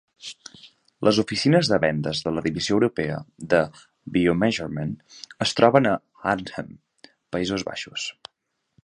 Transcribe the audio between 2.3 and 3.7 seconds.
la divisió europea de